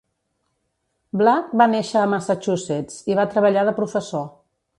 Black 1.21 1.53
va 1.63 1.67
néixer 1.73 1.99
a 2.05 2.07
Massachusetts 2.15 2.97
i 3.13 3.19
va 3.21 3.29
treballar 3.37 3.67
de 3.71 3.77
professor. 3.83 4.27